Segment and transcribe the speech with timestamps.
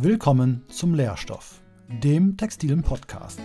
[0.00, 3.40] Willkommen zum Lehrstoff, dem textilen Podcast.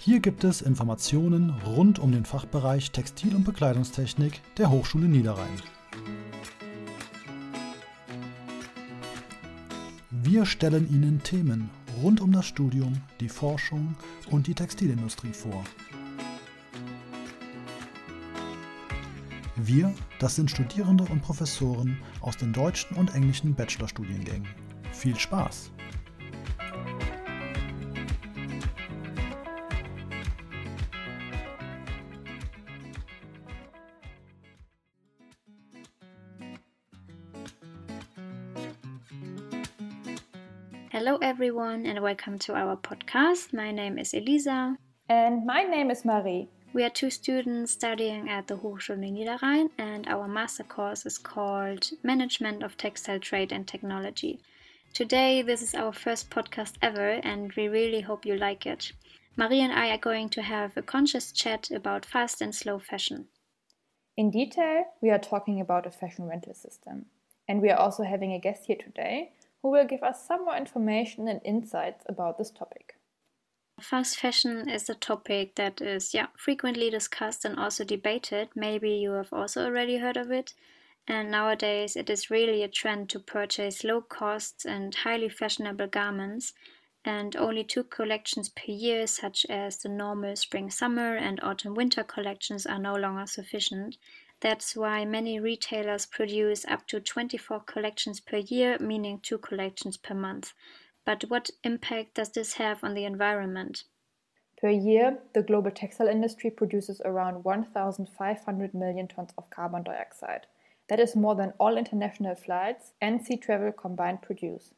[0.00, 5.62] Hier gibt es Informationen rund um den Fachbereich Textil- und Bekleidungstechnik der Hochschule Niederrhein.
[10.10, 11.70] Wir stellen Ihnen Themen
[12.02, 13.94] rund um das Studium, die Forschung
[14.32, 15.62] und die Textilindustrie vor.
[19.58, 24.46] Wir, das sind Studierende und Professoren aus den deutschen und englischen Bachelorstudiengängen.
[24.92, 25.72] Viel Spaß!
[40.90, 43.54] Hello, everyone, and welcome to our podcast.
[43.54, 44.76] My name is Elisa.
[45.08, 46.50] And my name is Marie.
[46.76, 51.88] We are two students studying at the Hochschule Niederrhein, and our master course is called
[52.02, 54.40] Management of Textile Trade and Technology.
[54.92, 58.92] Today, this is our first podcast ever, and we really hope you like it.
[59.38, 63.28] Marie and I are going to have a conscious chat about fast and slow fashion.
[64.18, 67.06] In detail, we are talking about a fashion rental system.
[67.48, 70.58] And we are also having a guest here today who will give us some more
[70.58, 72.95] information and insights about this topic.
[73.80, 78.48] Fast fashion is a topic that is yeah frequently discussed and also debated.
[78.54, 80.54] Maybe you have also already heard of it.
[81.06, 86.54] And nowadays it is really a trend to purchase low cost and highly fashionable garments
[87.04, 92.02] and only two collections per year such as the normal spring summer and autumn winter
[92.02, 93.98] collections are no longer sufficient.
[94.40, 100.14] That's why many retailers produce up to 24 collections per year, meaning two collections per
[100.14, 100.54] month.
[101.06, 103.84] But what impact does this have on the environment?
[104.60, 110.46] Per year, the global textile industry produces around 1,500 million tons of carbon dioxide.
[110.88, 114.74] That is more than all international flights and sea travel combined produce.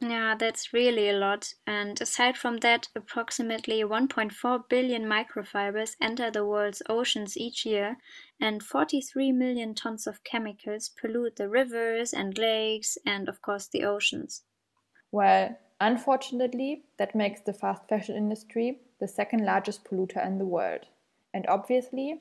[0.00, 1.54] Yeah, that's really a lot.
[1.66, 7.96] And aside from that, approximately 1.4 billion microfibers enter the world's oceans each year,
[8.40, 13.84] and 43 million tons of chemicals pollute the rivers and lakes, and of course the
[13.84, 14.42] oceans.
[15.12, 20.86] Well, Unfortunately, that makes the fast fashion industry the second largest polluter in the world.
[21.34, 22.20] And obviously,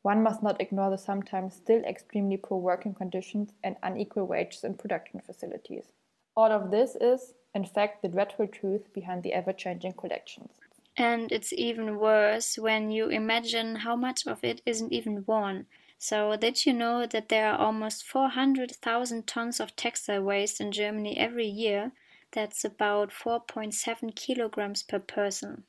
[0.00, 4.76] one must not ignore the sometimes still extremely poor working conditions and unequal wages in
[4.76, 5.92] production facilities.
[6.34, 10.52] All of this is, in fact, the dreadful truth behind the ever changing collections.
[10.96, 15.66] And it's even worse when you imagine how much of it isn't even worn.
[15.98, 21.18] So, did you know that there are almost 400,000 tons of textile waste in Germany
[21.18, 21.92] every year?
[22.32, 25.64] That's about 4.7 kilograms per person.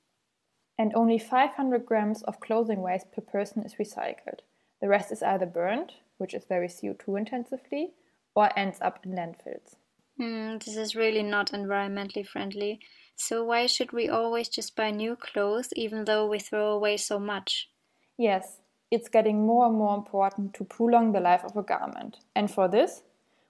[0.78, 4.40] And only 500 grams of clothing waste per person is recycled.
[4.82, 7.92] The rest is either burned, which is very CO2 intensively,
[8.36, 9.76] or ends up in landfills.
[10.20, 12.80] Mm, this is really not environmentally friendly.
[13.16, 17.20] So, why should we always just buy new clothes even though we throw away so
[17.20, 17.70] much?
[18.18, 18.60] Yes,
[18.90, 22.20] it's getting more and more important to prolong the life of a garment.
[22.36, 23.04] And for this,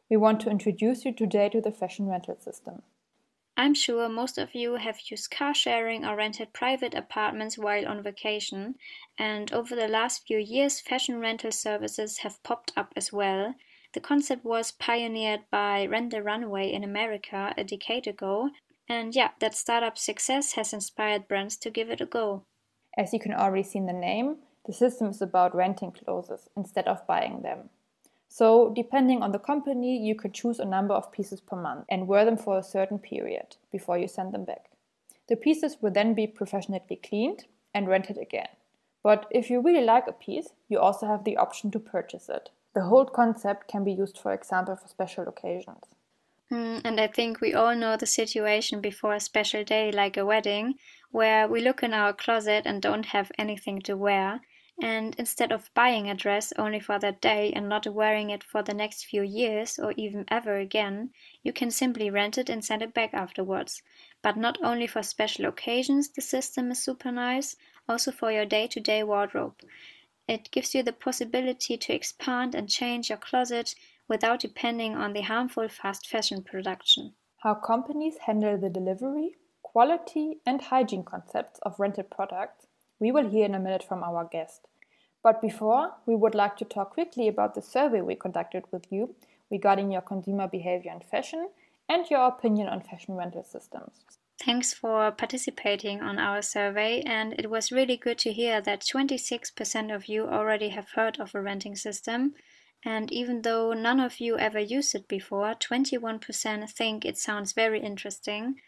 [0.09, 2.81] we want to introduce you today to the fashion rental system.
[3.55, 8.01] I'm sure most of you have used car sharing or rented private apartments while on
[8.01, 8.75] vacation,
[9.17, 13.53] and over the last few years, fashion rental services have popped up as well.
[13.93, 18.49] The concept was pioneered by Rent the Runway in America a decade ago,
[18.89, 22.45] and yeah, that startup success has inspired brands to give it a go.
[22.97, 26.87] As you can already see in the name, the system is about renting clothes instead
[26.87, 27.69] of buying them.
[28.35, 32.07] So, depending on the company, you could choose a number of pieces per month and
[32.07, 34.71] wear them for a certain period before you send them back.
[35.29, 37.45] The pieces will then be professionally cleaned
[37.75, 38.47] and rented again.
[39.03, 42.49] But if you really like a piece, you also have the option to purchase it.
[42.73, 45.83] The whole concept can be used, for example, for special occasions.
[46.51, 50.25] Mm, and I think we all know the situation before a special day like a
[50.25, 50.73] wedding,
[51.11, 54.41] where we look in our closet and don't have anything to wear,
[54.83, 58.61] and instead of buying a dress only for that day and not wearing it for
[58.61, 61.09] the next few years or even ever again,
[61.41, 63.81] you can simply rent it and send it back afterwards.
[64.21, 67.55] But not only for special occasions, the system is super nice,
[67.87, 69.55] also for your day to day wardrobe.
[70.27, 73.75] It gives you the possibility to expand and change your closet
[74.09, 77.13] without depending on the harmful fast fashion production.
[77.37, 82.67] How companies handle the delivery, quality, and hygiene concepts of rented products
[82.99, 84.67] we will hear in a minute from our guest.
[85.23, 89.15] But before, we would like to talk quickly about the survey we conducted with you
[89.49, 91.49] regarding your consumer behavior in fashion
[91.89, 93.91] and your opinion on fashion rental systems.
[94.39, 99.95] Thanks for participating on our survey, and it was really good to hear that 26%
[99.95, 102.35] of you already have heard of a renting system,
[102.85, 107.79] And even though none of you ever used it before, 21% think it sounds very
[107.79, 108.59] interesting.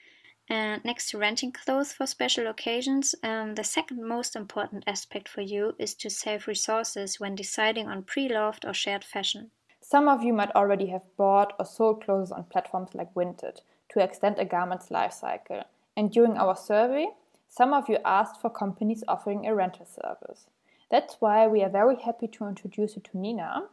[0.48, 5.42] And next to renting clothes for special occasions, um, the second most important aspect for
[5.42, 9.50] you is to save resources when deciding on pre loved or shared fashion.
[9.82, 14.00] Some of you might already have bought or sold clothes on platforms like Vinted to
[14.00, 15.64] extend a garment's life cycle.
[15.98, 17.08] And during our survey,
[17.48, 20.48] some of you asked for companies offering a rental service.
[20.92, 23.64] That's why we are very happy to introduce you to Nina.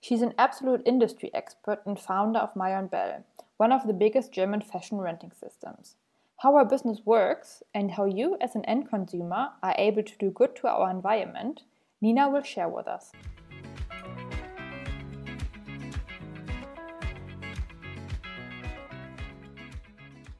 [0.00, 3.24] She's an absolute industry expert and founder of Myonbelle,
[3.56, 5.96] one of the biggest German fashion renting systems.
[6.42, 10.30] How our business works and how you, as an end consumer, are able to do
[10.30, 11.64] good to our environment,
[12.00, 13.12] Nina will share with us.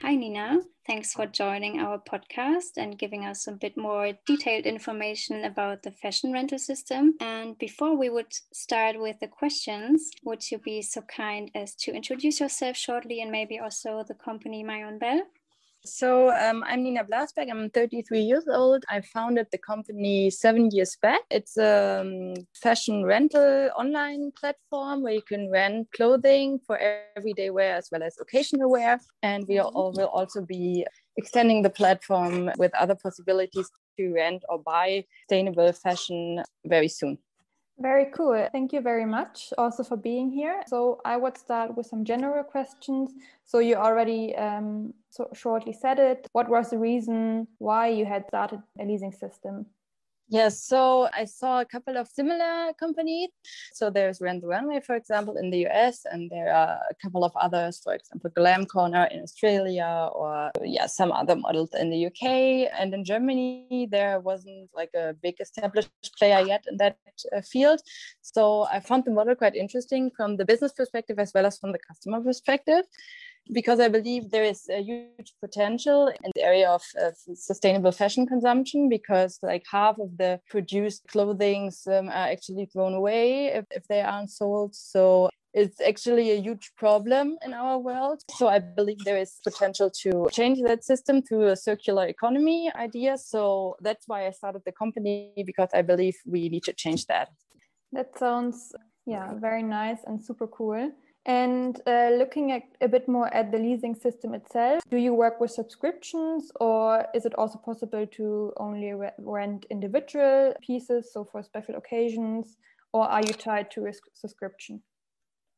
[0.00, 0.60] Hi, Nina.
[0.86, 5.90] Thanks for joining our podcast and giving us a bit more detailed information about the
[5.90, 7.16] fashion rental system.
[7.20, 11.92] And before we would start with the questions, would you be so kind as to
[11.92, 15.24] introduce yourself shortly and maybe also the company Myonbelle?
[15.84, 17.50] So um, I'm Nina Blasberg.
[17.50, 18.84] I'm 33 years old.
[18.90, 21.22] I founded the company seven years back.
[21.30, 26.78] It's a um, fashion rental online platform where you can rent clothing for
[27.16, 29.00] everyday wear as well as occasional wear.
[29.22, 29.74] And we mm-hmm.
[29.74, 30.86] all, will also be
[31.16, 37.16] extending the platform with other possibilities to rent or buy sustainable fashion very soon.
[37.80, 38.46] Very cool.
[38.52, 40.62] Thank you very much also for being here.
[40.66, 43.12] So I would start with some general questions.
[43.46, 46.26] So you already um, so shortly said it.
[46.32, 49.66] What was the reason why you had started a leasing system?
[50.32, 53.30] Yes, so I saw a couple of similar companies.
[53.72, 57.24] So there's Rent the Runway, for example, in the US, and there are a couple
[57.24, 62.70] of others, for example, GlamCorner in Australia, or yeah, some other models in the UK.
[62.78, 66.98] And in Germany, there wasn't like a big established player yet in that
[67.36, 67.80] uh, field.
[68.22, 71.72] So I found the model quite interesting from the business perspective as well as from
[71.72, 72.84] the customer perspective
[73.52, 78.26] because I believe there is a huge potential in the area of, of sustainable fashion
[78.26, 83.86] consumption because like half of the produced clothing um, are actually thrown away if, if
[83.88, 84.74] they aren't sold.
[84.74, 88.22] So it's actually a huge problem in our world.
[88.36, 93.18] So I believe there is potential to change that system through a circular economy idea.
[93.18, 97.30] So that's why I started the company because I believe we need to change that.
[97.92, 98.72] That sounds
[99.06, 100.92] yeah, very nice and super cool.
[101.26, 105.38] And uh, looking at a bit more at the leasing system itself, do you work
[105.38, 111.42] with subscriptions or is it also possible to only re rent individual pieces, so for
[111.42, 112.56] special occasions,
[112.92, 114.82] or are you tied to a subscription?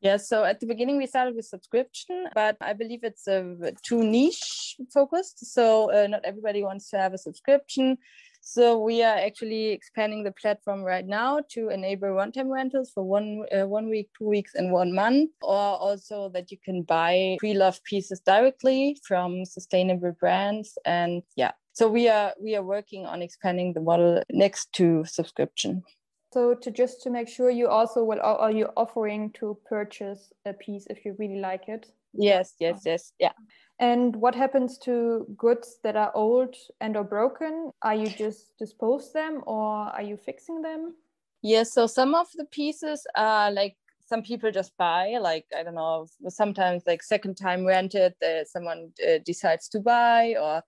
[0.00, 4.02] Yeah, so at the beginning we started with subscription, but I believe it's uh, too
[4.02, 5.46] niche focused.
[5.54, 7.98] So uh, not everybody wants to have a subscription.
[8.44, 13.44] So we are actually expanding the platform right now to enable one-time rentals for one
[13.56, 17.84] uh, one week, two weeks, and one month, or also that you can buy pre-loved
[17.84, 20.76] pieces directly from sustainable brands.
[20.84, 25.84] And yeah, so we are we are working on expanding the model next to subscription.
[26.32, 30.54] So to just to make sure you also will are you offering to purchase a
[30.54, 31.92] piece if you really like it?
[32.14, 33.32] Yes, yes, yes, yeah.
[33.78, 37.70] And what happens to goods that are old and or broken?
[37.82, 40.94] Are you just dispose them or are you fixing them?
[41.42, 45.74] Yes, so some of the pieces are like some people just buy, like I don't
[45.74, 50.62] know, sometimes like second time rented, uh, someone uh, decides to buy, or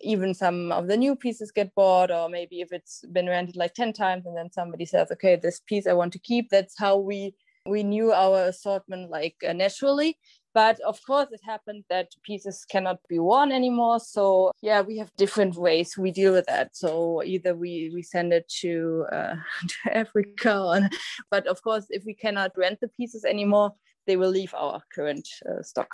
[0.00, 3.74] even some of the new pieces get bought, or maybe if it's been rented like
[3.74, 6.50] 10 times and then somebody says, okay, this piece I want to keep.
[6.50, 7.34] That's how we
[7.68, 10.16] we knew our assortment like uh, naturally
[10.56, 14.00] but of course, it happened that pieces cannot be worn anymore.
[14.00, 16.74] So yeah, we have different ways we deal with that.
[16.74, 19.34] So either we we send it to uh,
[19.68, 20.88] to Africa, or,
[21.30, 23.74] but of course, if we cannot rent the pieces anymore,
[24.06, 25.90] they will leave our current uh, stock.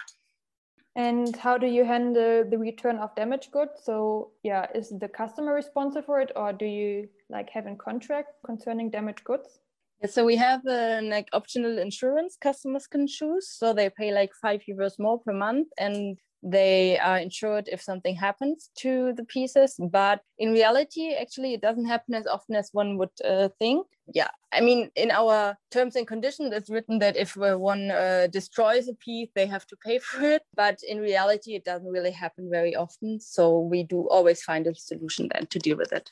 [0.94, 3.80] And how do you handle the return of damaged goods?
[3.82, 8.34] So yeah, is the customer responsible for it, or do you like have a contract
[8.44, 9.60] concerning damaged goods?
[10.06, 13.48] So we have an like optional insurance customers can choose.
[13.48, 18.14] So they pay like five euros more per month and they are insured if something
[18.16, 19.76] happens to the pieces.
[19.78, 23.86] But in reality, actually, it doesn't happen as often as one would uh, think.
[24.12, 28.26] Yeah, I mean, in our terms and conditions, it's written that if uh, one uh,
[28.30, 30.42] destroys a piece, they have to pay for it.
[30.54, 33.20] But in reality, it doesn't really happen very often.
[33.20, 36.10] So we do always find a solution then to deal with it.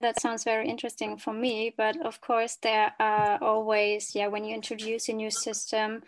[0.00, 4.54] That sounds very interesting for me, but of course there are always, yeah, when you
[4.54, 6.02] introduce a new system,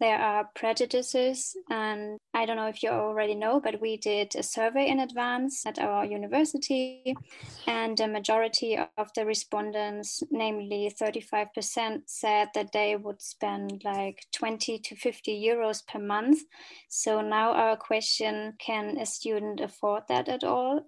[0.00, 1.56] there are prejudices.
[1.70, 5.66] And I don't know if you already know, but we did a survey in advance
[5.66, 7.14] at our university,
[7.66, 14.78] and a majority of the respondents, namely 35%, said that they would spend like 20
[14.78, 16.40] to 50 euros per month.
[16.88, 20.86] So now our question can a student afford that at all?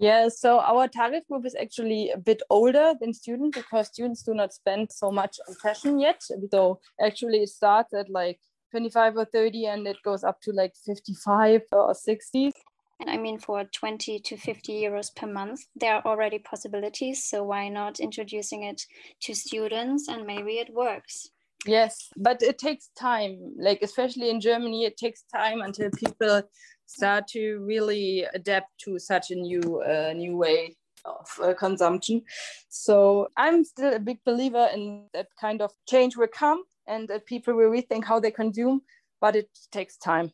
[0.00, 4.32] Yeah, so our target group is actually a bit older than students because students do
[4.32, 6.22] not spend so much on fashion yet.
[6.50, 8.40] So actually it starts at like
[8.70, 12.50] 25 or 30 and it goes up to like 55 or 60.
[12.98, 17.22] And I mean, for 20 to 50 euros per month, there are already possibilities.
[17.22, 18.86] So why not introducing it
[19.24, 21.28] to students and maybe it works?
[21.66, 23.38] Yes, but it takes time.
[23.58, 26.42] Like, especially in Germany, it takes time until people
[26.86, 32.22] start to really adapt to such a new uh, new way of uh, consumption.
[32.68, 37.26] So I'm still a big believer in that kind of change will come and that
[37.26, 38.82] people will rethink how they consume,
[39.20, 40.32] but it takes time.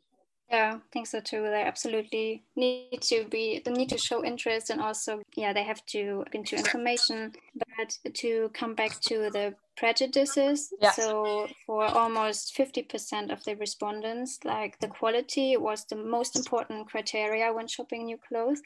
[0.51, 1.43] Yeah, I think so too.
[1.43, 5.85] They absolutely need to be, they need to show interest and also, yeah, they have
[5.87, 7.33] to into information.
[7.77, 10.93] But to come back to the prejudices, yeah.
[10.93, 17.53] so for almost 50% of the respondents, like the quality was the most important criteria
[17.53, 18.63] when shopping new clothes.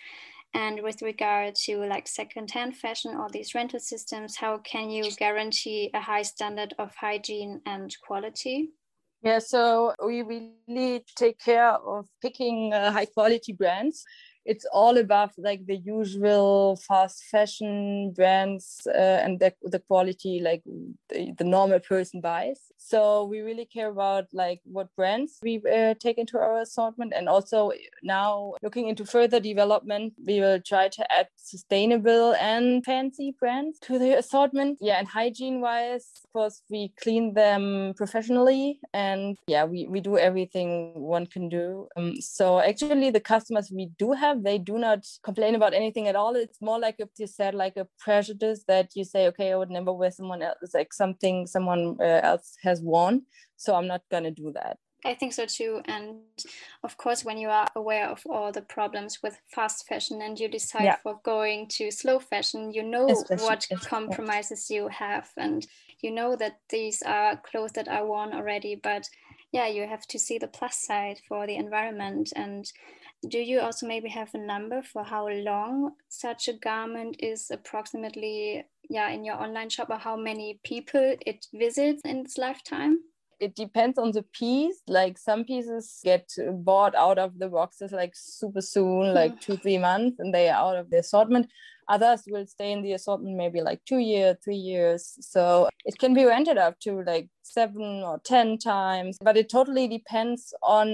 [0.52, 5.90] And with regard to like secondhand fashion or these rental systems, how can you guarantee
[5.94, 8.70] a high standard of hygiene and quality?
[9.22, 14.04] Yeah, so we really take care of picking uh, high quality brands
[14.50, 20.62] it's all above like the usual fast fashion brands uh, and the, the quality like
[21.08, 22.60] the, the normal person buys.
[22.76, 27.12] So we really care about like what brands we uh, take into our assortment.
[27.14, 27.70] And also
[28.02, 34.00] now looking into further development we will try to add sustainable and fancy brands to
[34.00, 34.78] the assortment.
[34.80, 38.80] Yeah and hygiene wise of course we clean them professionally.
[38.92, 41.86] And yeah we, we do everything one can do.
[41.96, 46.16] Um, so actually the customers we do have they do not complain about anything at
[46.16, 46.34] all.
[46.36, 49.70] It's more like if you said like a prejudice that you say, okay, I would
[49.70, 53.22] never wear someone else like something someone uh, else has worn,
[53.56, 54.78] so I'm not gonna do that.
[55.04, 55.80] I think so too.
[55.86, 56.18] And
[56.82, 60.48] of course, when you are aware of all the problems with fast fashion and you
[60.48, 60.96] decide yeah.
[61.02, 65.30] for going to slow fashion, you know Especially, what compromises you have.
[65.36, 65.66] And
[66.02, 68.74] you know that these are clothes that are worn already.
[68.74, 69.08] But
[69.52, 72.32] yeah, you have to see the plus side for the environment.
[72.36, 72.70] And
[73.28, 78.64] do you also maybe have a number for how long such a garment is approximately
[78.88, 82.98] yeah in your online shop or how many people it visits in its lifetime?
[83.38, 84.82] It depends on the piece.
[84.86, 89.40] Like some pieces get bought out of the boxes like super soon like mm.
[89.40, 91.46] two three months and they are out of the assortment
[91.90, 95.18] Others will stay in the assortment maybe like two years, three years.
[95.20, 99.88] So it can be rented up to like seven or 10 times, but it totally
[99.88, 100.88] depends on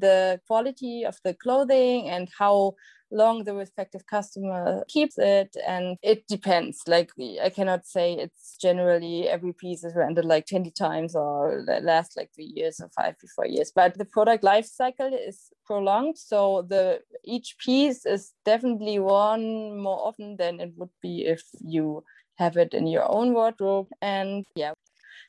[0.00, 2.74] the quality of the clothing and how
[3.10, 7.10] long the respective customer keeps it and it depends like
[7.42, 12.30] i cannot say it's generally every piece is rented like 20 times or last like
[12.34, 16.66] three years or five to four years but the product life cycle is prolonged so
[16.68, 22.02] the each piece is definitely worn more often than it would be if you
[22.36, 24.72] have it in your own wardrobe and yeah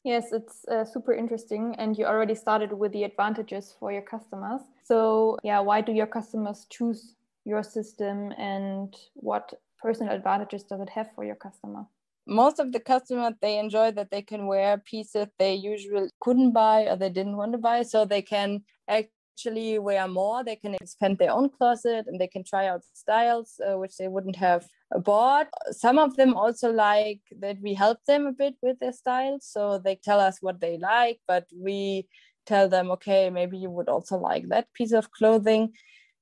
[0.04, 1.76] Yes, it's uh, super interesting.
[1.78, 4.62] And you already started with the advantages for your customers.
[4.84, 10.90] So, yeah, why do your customers choose your system and what personal advantages does it
[10.90, 11.86] have for your customer?
[12.28, 16.84] Most of the customers they enjoy that they can wear pieces they usually couldn't buy
[16.84, 20.44] or they didn't want to buy, so they can actually wear more.
[20.44, 24.08] They can expand their own closet and they can try out styles uh, which they
[24.08, 24.68] wouldn't have
[25.04, 25.48] bought.
[25.72, 29.80] Some of them also like that we help them a bit with their styles, so
[29.80, 32.08] they tell us what they like, but we
[32.46, 35.74] tell them, okay, maybe you would also like that piece of clothing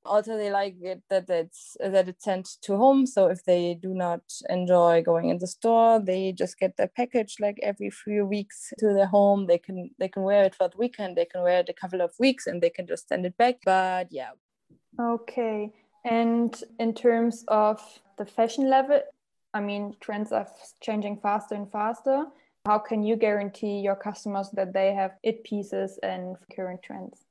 [0.06, 3.06] also they like it that it's that it's sent to home.
[3.06, 7.36] So if they do not enjoy going in the store they just get their package
[7.40, 9.48] like every few weeks to their home.
[9.48, 11.16] They can they can wear it for the weekend.
[11.16, 13.56] They can wear it a couple of weeks and they can just send it back.
[13.66, 14.32] But yeah.
[15.00, 15.72] Okay.
[16.06, 17.82] And in terms of
[18.18, 19.02] the fashion level
[19.54, 20.48] i mean trends are
[20.82, 22.26] changing faster and faster.
[22.66, 27.26] How can you guarantee your customers that they have it pieces and current trends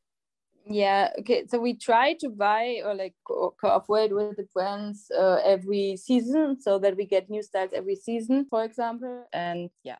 [0.68, 5.40] yeah okay so we try to buy or like co- cooperate with the brands uh,
[5.44, 9.96] every season so that we get new styles every season for example and yeah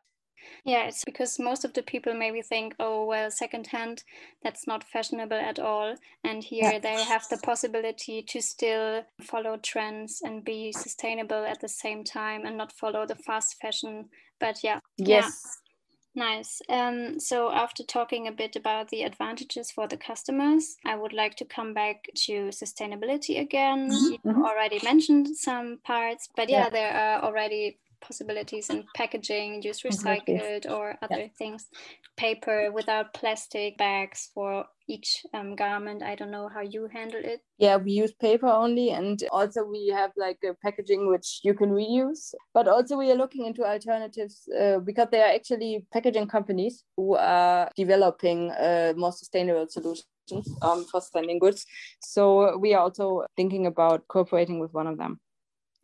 [0.63, 4.03] yeah, it's because most of the people maybe think, oh, well, secondhand,
[4.43, 5.95] that's not fashionable at all.
[6.23, 6.79] And here yeah.
[6.79, 12.45] they have the possibility to still follow trends and be sustainable at the same time
[12.45, 14.09] and not follow the fast fashion.
[14.39, 14.79] But yeah.
[14.97, 15.59] Yes.
[16.15, 16.61] Nice.
[16.69, 21.35] Um, so, after talking a bit about the advantages for the customers, I would like
[21.35, 23.89] to come back to sustainability again.
[23.89, 24.43] Mhm, You mhm.
[24.43, 26.69] already mentioned some parts, but yeah, Yeah.
[26.69, 31.67] there are already possibilities in packaging, use recycled or other things,
[32.17, 36.03] paper without plastic bags for each um, garment.
[36.03, 37.41] I don't know how you handle it.
[37.57, 41.69] Yeah, we use paper only, and also we have like a packaging which you can
[41.71, 42.33] reuse.
[42.53, 47.15] But also we are looking into alternatives uh, because there are actually packaging companies who
[47.15, 50.05] are developing uh, more sustainable solutions
[50.61, 51.65] um, for sending goods.
[52.01, 55.19] So we are also thinking about cooperating with one of them.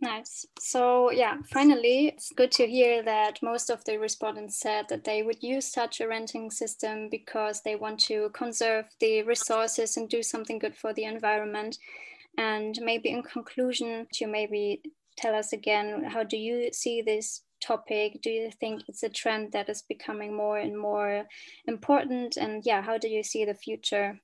[0.05, 0.45] Nice.
[0.59, 5.23] So, yeah, finally, it's good to hear that most of the respondents said that they
[5.23, 10.21] would use such a renting system because they want to conserve the resources and do
[10.21, 11.79] something good for the environment.
[12.37, 14.83] And maybe in conclusion, to maybe
[15.17, 18.21] tell us again, how do you see this topic?
[18.21, 21.25] Do you think it's a trend that is becoming more and more
[21.67, 22.37] important?
[22.37, 24.19] And yeah, how do you see the future?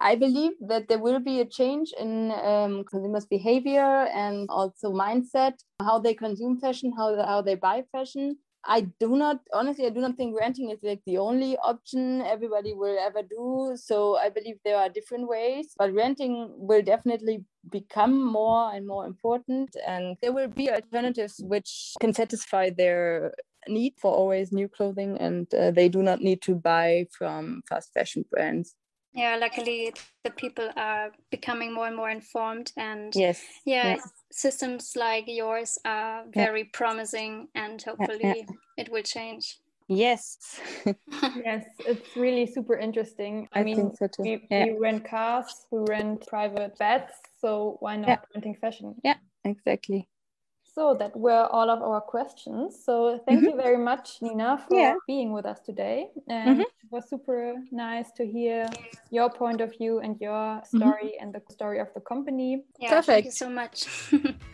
[0.00, 5.54] I believe that there will be a change in um, consumers' behavior and also mindset,
[5.80, 8.38] how they consume fashion, how, how they buy fashion.
[8.64, 12.74] I do not, honestly, I do not think renting is like the only option everybody
[12.74, 13.74] will ever do.
[13.76, 19.06] So I believe there are different ways, but renting will definitely become more and more
[19.06, 19.76] important.
[19.86, 23.32] And there will be alternatives which can satisfy their
[23.68, 27.92] need for always new clothing and uh, they do not need to buy from fast
[27.92, 28.74] fashion brands.
[29.12, 29.92] Yeah, luckily
[30.24, 33.42] the people are becoming more and more informed and Yes.
[33.64, 34.02] yeah, yeah.
[34.30, 36.46] systems like yours are Yeah.
[36.46, 39.58] very promising and hopefully it will change.
[39.88, 40.38] Yes.
[41.44, 43.48] Yes, it's really super interesting.
[43.52, 44.22] I, I mean, think so too.
[44.22, 44.64] we, Yeah.
[44.64, 48.18] we rent cars, we rent private beds, so why not Yeah.
[48.34, 48.94] renting fashion?
[49.04, 50.08] Yeah exactly.
[50.74, 52.78] So that were all of our questions.
[52.84, 54.78] So thank you very much, Nina, for Mm-hmm.
[54.78, 54.94] Yeah.
[55.06, 56.10] being with us today.
[56.28, 56.60] And Mhm.
[56.62, 58.66] it was super nice to hear
[59.10, 60.66] your point of view and your Mhm.
[60.66, 62.64] story and the story of the company.
[62.78, 63.86] Yeah, thank you so much.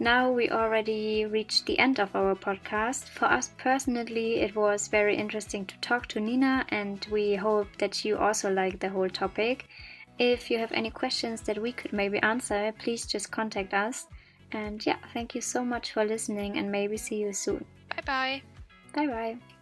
[0.00, 3.08] Now we already reached the end of our podcast.
[3.08, 8.04] For us personally, it was very interesting to talk to Nina, and we hope that
[8.04, 9.66] you also like the whole topic.
[10.18, 14.06] If you have any questions that we could maybe answer, please just contact us.
[14.52, 17.64] And yeah, thank you so much for listening, and maybe see you soon.
[17.88, 18.42] Bye bye.
[18.94, 19.53] Bye bye.